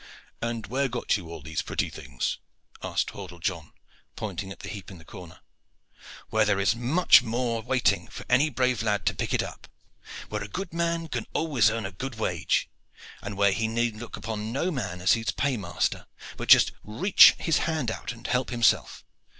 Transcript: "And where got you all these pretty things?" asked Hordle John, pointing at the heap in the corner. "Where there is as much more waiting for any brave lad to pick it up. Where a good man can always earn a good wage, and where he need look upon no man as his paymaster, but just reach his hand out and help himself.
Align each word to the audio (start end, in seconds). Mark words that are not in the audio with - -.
"And 0.41 0.65
where 0.65 0.87
got 0.87 1.15
you 1.15 1.29
all 1.29 1.41
these 1.43 1.61
pretty 1.61 1.91
things?" 1.91 2.39
asked 2.81 3.11
Hordle 3.11 3.37
John, 3.39 3.71
pointing 4.15 4.51
at 4.51 4.61
the 4.61 4.69
heap 4.69 4.89
in 4.89 4.97
the 4.97 5.05
corner. 5.05 5.41
"Where 6.31 6.43
there 6.43 6.59
is 6.59 6.69
as 6.69 6.75
much 6.77 7.21
more 7.21 7.61
waiting 7.61 8.07
for 8.07 8.25
any 8.27 8.49
brave 8.49 8.81
lad 8.81 9.05
to 9.05 9.13
pick 9.13 9.31
it 9.31 9.43
up. 9.43 9.67
Where 10.27 10.43
a 10.43 10.47
good 10.47 10.73
man 10.73 11.07
can 11.07 11.27
always 11.35 11.69
earn 11.69 11.85
a 11.85 11.91
good 11.91 12.15
wage, 12.15 12.67
and 13.21 13.37
where 13.37 13.51
he 13.51 13.67
need 13.67 13.95
look 13.95 14.17
upon 14.17 14.51
no 14.51 14.71
man 14.71 15.01
as 15.01 15.13
his 15.13 15.29
paymaster, 15.29 16.07
but 16.35 16.49
just 16.49 16.71
reach 16.83 17.35
his 17.37 17.59
hand 17.69 17.91
out 17.91 18.11
and 18.11 18.25
help 18.25 18.49
himself. 18.49 19.05